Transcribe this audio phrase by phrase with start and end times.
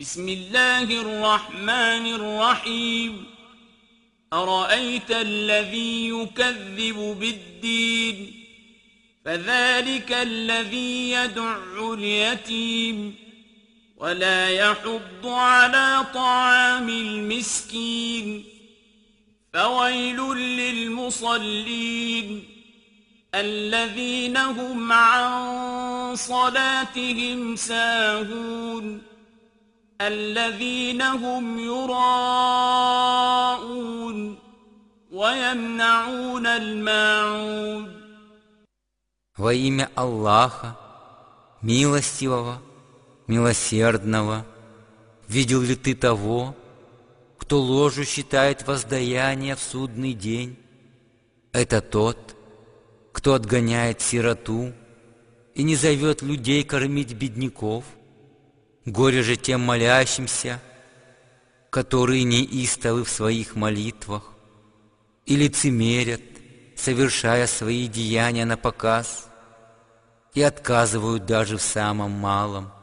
[0.00, 3.26] بسم الله الرحمن الرحيم.
[4.32, 8.44] أرأيت الذي يكذب بالدين؟
[9.24, 11.58] فذلك الذي يدع
[11.94, 13.14] اليتيم.
[13.96, 18.44] ولا يحض على طعام المسكين.
[19.52, 22.44] فويل للمصلين.
[23.34, 29.02] الذين هم عن صلاتهم ساهون.
[30.01, 33.05] الذين هم يراءون
[35.11, 37.95] ويمنعون الماعون
[39.37, 40.77] Во имя Аллаха,
[41.61, 42.61] милостивого,
[43.27, 44.45] милосердного,
[45.27, 46.55] видел ли ты того,
[47.37, 50.57] кто ложу считает воздаяние в судный день?
[51.51, 52.35] Это тот,
[53.11, 54.71] кто отгоняет сироту
[55.53, 57.83] и не зовет людей кормить бедняков.
[58.90, 60.60] Горе же тем молящимся,
[61.70, 64.24] которые неистовы в своих молитвах
[65.26, 66.22] и лицемерят,
[66.76, 69.26] совершая свои деяния на показ–
[70.34, 72.72] и отказывают даже в самом малом–